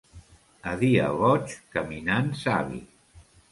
[0.71, 2.83] A dia boig, caminant savi.